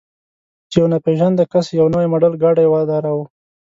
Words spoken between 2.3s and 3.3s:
ګاډی ودراوه.